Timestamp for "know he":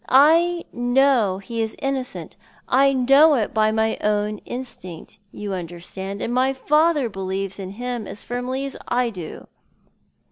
0.73-1.61